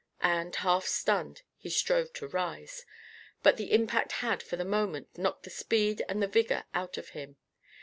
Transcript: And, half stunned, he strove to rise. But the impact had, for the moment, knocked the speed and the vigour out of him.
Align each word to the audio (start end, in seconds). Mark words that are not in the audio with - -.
And, 0.23 0.55
half 0.55 0.87
stunned, 0.87 1.43
he 1.57 1.69
strove 1.69 2.11
to 2.13 2.27
rise. 2.27 2.87
But 3.43 3.57
the 3.57 3.71
impact 3.71 4.13
had, 4.13 4.41
for 4.41 4.55
the 4.55 4.65
moment, 4.65 5.15
knocked 5.15 5.43
the 5.43 5.51
speed 5.51 6.01
and 6.09 6.23
the 6.23 6.27
vigour 6.27 6.63
out 6.73 6.97
of 6.97 7.09
him. 7.09 7.35